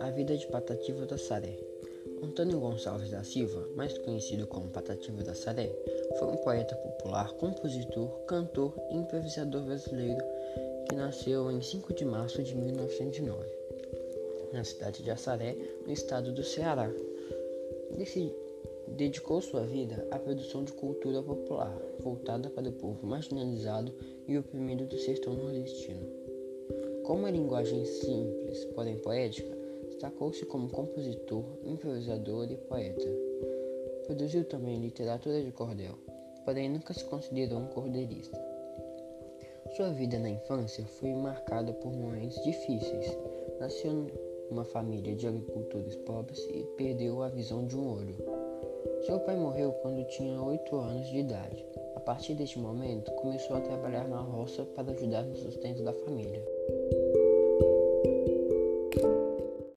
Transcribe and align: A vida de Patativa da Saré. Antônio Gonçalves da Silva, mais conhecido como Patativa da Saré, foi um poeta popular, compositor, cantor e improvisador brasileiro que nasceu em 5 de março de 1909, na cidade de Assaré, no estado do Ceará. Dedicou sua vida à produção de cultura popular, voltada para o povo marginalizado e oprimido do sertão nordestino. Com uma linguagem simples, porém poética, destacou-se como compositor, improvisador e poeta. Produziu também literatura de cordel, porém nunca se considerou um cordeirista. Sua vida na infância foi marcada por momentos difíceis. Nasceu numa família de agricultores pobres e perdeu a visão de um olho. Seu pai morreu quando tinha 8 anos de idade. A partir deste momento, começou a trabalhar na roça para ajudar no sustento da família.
A 0.00 0.10
vida 0.10 0.36
de 0.36 0.46
Patativa 0.46 1.06
da 1.06 1.18
Saré. 1.18 1.56
Antônio 2.22 2.60
Gonçalves 2.60 3.10
da 3.10 3.22
Silva, 3.22 3.68
mais 3.74 3.96
conhecido 3.98 4.46
como 4.46 4.68
Patativa 4.70 5.22
da 5.22 5.34
Saré, 5.34 5.70
foi 6.18 6.28
um 6.28 6.36
poeta 6.36 6.74
popular, 6.76 7.32
compositor, 7.34 8.08
cantor 8.26 8.74
e 8.90 8.96
improvisador 8.96 9.62
brasileiro 9.62 10.24
que 10.88 10.96
nasceu 10.96 11.50
em 11.50 11.60
5 11.60 11.94
de 11.94 12.04
março 12.04 12.42
de 12.42 12.54
1909, 12.54 13.46
na 14.52 14.64
cidade 14.64 15.02
de 15.02 15.10
Assaré, 15.10 15.56
no 15.86 15.92
estado 15.92 16.32
do 16.32 16.42
Ceará. 16.42 16.90
Dedicou 18.88 19.40
sua 19.40 19.62
vida 19.62 20.06
à 20.10 20.18
produção 20.18 20.64
de 20.64 20.72
cultura 20.72 21.22
popular, 21.22 21.76
voltada 22.00 22.48
para 22.48 22.68
o 22.68 22.72
povo 22.72 23.06
marginalizado 23.06 23.92
e 24.26 24.38
oprimido 24.38 24.86
do 24.86 24.96
sertão 24.98 25.34
nordestino. 25.34 26.06
Com 27.04 27.14
uma 27.14 27.30
linguagem 27.30 27.84
simples, 27.84 28.64
porém 28.74 28.98
poética, 28.98 29.56
destacou-se 29.88 30.44
como 30.46 30.70
compositor, 30.70 31.44
improvisador 31.64 32.50
e 32.50 32.56
poeta. 32.56 33.08
Produziu 34.06 34.44
também 34.44 34.80
literatura 34.80 35.42
de 35.42 35.52
cordel, 35.52 35.98
porém 36.44 36.68
nunca 36.68 36.94
se 36.94 37.04
considerou 37.04 37.58
um 37.58 37.66
cordeirista. 37.66 38.40
Sua 39.76 39.90
vida 39.90 40.18
na 40.18 40.30
infância 40.30 40.84
foi 40.86 41.12
marcada 41.12 41.72
por 41.72 41.92
momentos 41.92 42.42
difíceis. 42.42 43.18
Nasceu 43.60 44.10
numa 44.50 44.64
família 44.64 45.14
de 45.14 45.26
agricultores 45.26 45.96
pobres 45.96 46.38
e 46.50 46.62
perdeu 46.76 47.22
a 47.22 47.28
visão 47.28 47.66
de 47.66 47.76
um 47.76 47.92
olho. 47.92 48.45
Seu 49.04 49.20
pai 49.20 49.36
morreu 49.36 49.72
quando 49.82 50.06
tinha 50.08 50.40
8 50.40 50.76
anos 50.76 51.06
de 51.08 51.18
idade. 51.18 51.64
A 51.94 52.00
partir 52.00 52.34
deste 52.34 52.58
momento, 52.58 53.10
começou 53.12 53.56
a 53.56 53.60
trabalhar 53.60 54.08
na 54.08 54.20
roça 54.20 54.64
para 54.74 54.92
ajudar 54.92 55.22
no 55.22 55.36
sustento 55.36 55.82
da 55.82 55.92
família. 55.92 56.44